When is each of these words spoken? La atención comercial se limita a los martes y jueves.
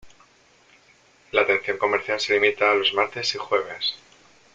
La 1.31 1.41
atención 1.43 1.77
comercial 1.77 2.19
se 2.19 2.33
limita 2.33 2.71
a 2.71 2.73
los 2.73 2.91
martes 2.95 3.35
y 3.35 3.37
jueves. 3.37 3.97